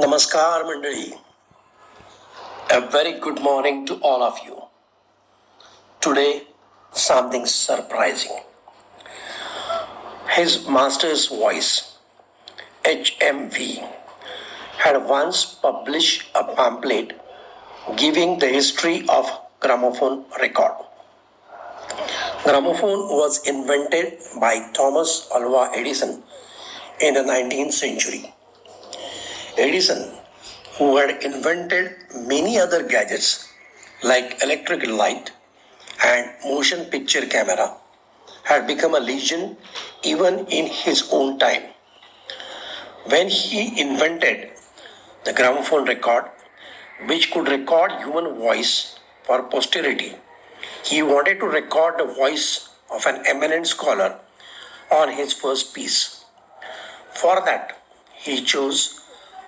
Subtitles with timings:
[0.00, 1.12] Namaskar Mandali.
[2.70, 4.62] A very good morning to all of you.
[6.00, 6.44] Today,
[6.90, 8.38] something surprising.
[10.30, 11.98] His master's voice,
[12.84, 13.86] HMV,
[14.78, 17.20] had once published a pamphlet
[17.96, 19.30] giving the history of
[19.60, 20.76] gramophone record.
[22.42, 26.22] Gramophone was invented by Thomas Alva Edison
[27.02, 28.32] in the 19th century.
[29.60, 30.10] Edison,
[30.78, 31.96] who had invented
[32.26, 33.52] many other gadgets
[34.02, 35.32] like electric light
[36.02, 37.76] and motion picture camera,
[38.44, 39.58] had become a legend
[40.02, 41.62] even in his own time.
[43.06, 44.50] When he invented
[45.24, 46.24] the gramophone record,
[47.06, 50.16] which could record human voice for posterity,
[50.84, 54.18] he wanted to record the voice of an eminent scholar
[54.90, 56.24] on his first piece.
[57.12, 57.78] For that,
[58.16, 58.99] he chose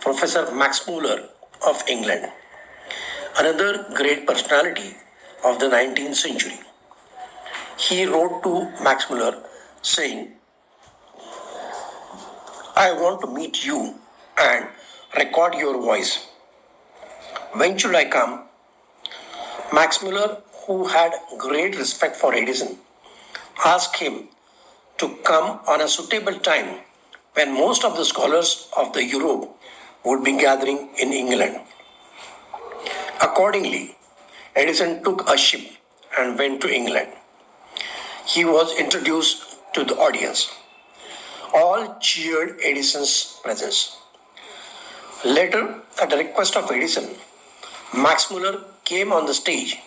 [0.00, 1.28] Professor Max Muller
[1.66, 2.30] of England,
[3.38, 4.94] another great personality
[5.44, 6.58] of the 19th century.
[7.78, 9.42] He wrote to Max Muller
[9.82, 10.32] saying,
[12.76, 13.96] I want to meet you
[14.38, 14.66] and
[15.16, 16.26] record your voice.
[17.54, 18.44] When should I come?
[19.72, 22.78] Max Muller, who had great respect for Edison,
[23.64, 24.28] asked him
[24.98, 26.80] to come on a suitable time
[27.34, 29.56] when most of the scholars of the Europe
[30.06, 31.56] would be gathering in England.
[33.20, 33.96] Accordingly,
[34.54, 35.64] Edison took a ship
[36.18, 37.08] and went to England.
[38.26, 39.42] He was introduced
[39.74, 40.48] to the audience.
[41.52, 43.96] All cheered Edison's presence.
[45.24, 47.10] Later, at the request of Edison,
[47.96, 49.78] Max Muller came on the stage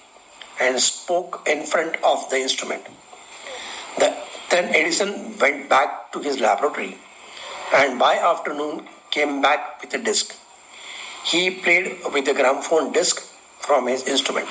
[0.59, 2.83] and spoke in front of the instrument.
[3.97, 4.15] The,
[4.51, 6.97] then Edison went back to his laboratory
[7.73, 10.35] and by afternoon came back with a disc.
[11.25, 13.21] He played with the gramophone disc
[13.59, 14.47] from his instrument.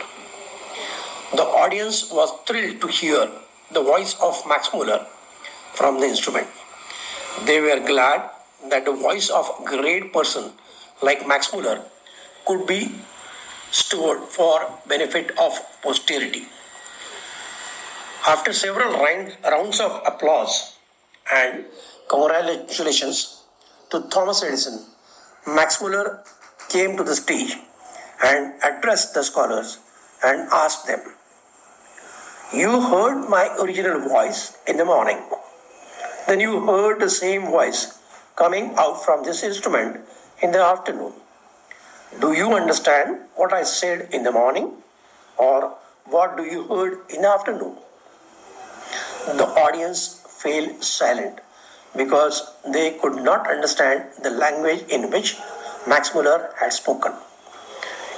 [1.32, 3.28] The audience was thrilled to hear
[3.70, 5.06] the voice of Max Muller
[5.74, 6.46] from the instrument.
[7.44, 8.30] They were glad
[8.70, 10.52] that the voice of a great person
[11.02, 11.84] like Max Muller
[12.46, 12.92] could be
[13.70, 15.52] stored for benefit of
[15.82, 16.46] posterity.
[18.26, 18.92] After several
[19.44, 20.76] rounds of applause
[21.32, 21.66] and
[22.08, 23.37] congratulations
[23.90, 24.84] to Thomas Edison,
[25.46, 26.22] Max Muller
[26.68, 27.56] came to the stage
[28.22, 29.78] and addressed the scholars
[30.22, 31.00] and asked them,
[32.52, 35.18] You heard my original voice in the morning.
[36.26, 37.98] Then you heard the same voice
[38.36, 40.00] coming out from this instrument
[40.42, 41.12] in the afternoon.
[42.20, 44.72] Do you understand what I said in the morning?
[45.36, 47.76] Or what do you heard in the afternoon?
[49.26, 51.40] The audience fell silent
[51.98, 52.36] because
[52.74, 55.36] they could not understand the language in which
[55.86, 57.12] Max Muller had spoken.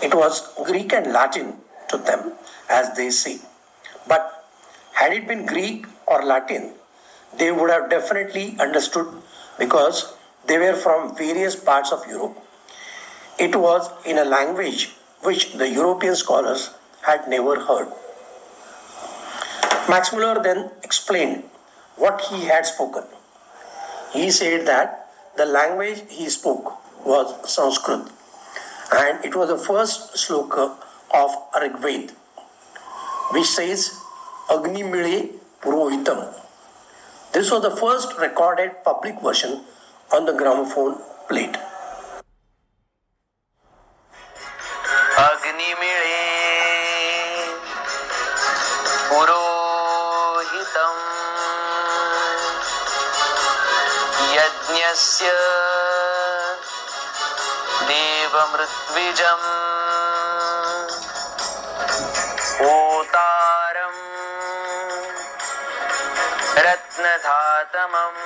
[0.03, 1.55] It was Greek and Latin
[1.89, 2.33] to them,
[2.69, 3.39] as they say.
[4.07, 4.45] But
[4.93, 6.73] had it been Greek or Latin,
[7.39, 9.07] they would have definitely understood
[9.59, 10.15] because
[10.47, 12.37] they were from various parts of Europe.
[13.39, 14.91] It was in a language
[15.23, 16.71] which the European scholars
[17.03, 17.89] had never heard.
[19.89, 21.45] Max Muller then explained
[21.97, 23.05] what he had spoken
[24.13, 26.73] he said that the language he spoke
[27.05, 28.07] was Sanskrit
[28.93, 30.75] and it was the first sloka
[31.15, 32.11] of Rigveda,
[33.33, 33.97] which says
[34.51, 35.29] Agni Mile
[35.63, 36.35] Purohitam.
[37.33, 39.63] This was the first recorded public version
[40.13, 40.97] on the gramophone
[41.29, 41.57] plate.
[45.19, 47.61] Agni Mile
[49.11, 51.20] Purohitam.
[54.40, 55.32] यज्ञस्य
[57.90, 59.48] देवमृत्विजम्
[62.68, 64.02] ओतारम्
[66.66, 68.24] रत्नधातमम्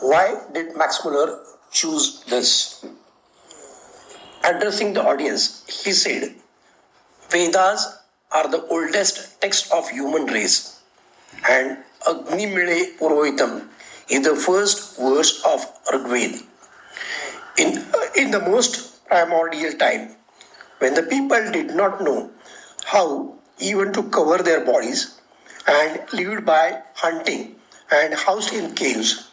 [0.00, 1.40] Why did Max Muller
[1.72, 2.84] choose this?
[4.44, 6.36] Addressing the audience, he said,
[7.31, 7.97] Vedas
[8.29, 10.81] are the oldest text of human race,
[11.49, 13.69] and Agni Mile Purohitam
[14.09, 16.43] is the first verse of Rigveda.
[17.57, 17.85] In,
[18.17, 20.09] in the most primordial time,
[20.79, 22.31] when the people did not know
[22.85, 25.21] how even to cover their bodies
[25.67, 27.55] and lived by hunting
[27.93, 29.29] and housed in caves,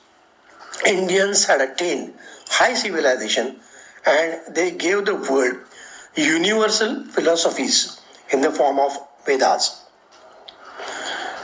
[0.87, 2.15] Indians had attained
[2.47, 3.57] high civilization
[4.07, 5.57] and they gave the world
[6.17, 8.01] universal philosophies
[8.33, 8.97] in the form of
[9.27, 9.85] Vedas.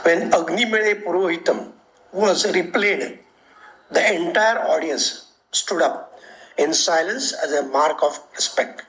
[0.03, 1.71] When Agni Mele Purohitam
[2.11, 3.19] was replayed,
[3.91, 6.13] the entire audience stood up
[6.57, 8.83] in silence as a mark of respect.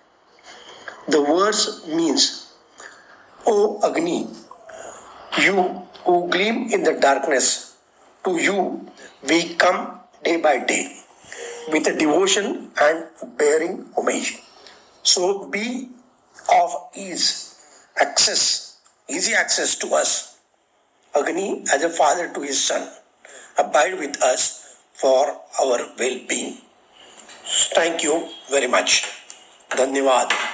[1.09, 2.53] The verse means,
[3.47, 4.29] O Agni,
[5.39, 7.77] you who gleam in the darkness,
[8.25, 8.87] to you
[9.29, 10.99] we come day by day
[11.69, 13.07] with devotion and
[13.39, 14.46] bearing homage.
[15.06, 15.90] So be
[16.54, 17.56] of ease,
[18.00, 18.78] access,
[19.10, 20.38] easy access to us.
[21.16, 22.90] Agni as a father to his son.
[23.58, 25.28] Abide with us for
[25.62, 26.58] our well being.
[27.76, 29.04] Thank you very much.
[29.78, 30.45] धन्यवाद